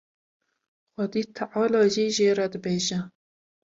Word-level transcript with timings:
Xwedî 0.93 1.23
Teala 1.35 1.81
jî 1.93 2.05
jê 2.15 2.29
re 2.37 2.47
dibêje. 2.53 2.99